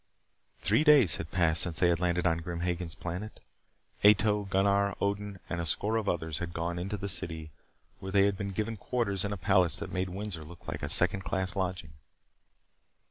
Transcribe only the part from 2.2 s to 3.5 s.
on Grim Hagen's planet.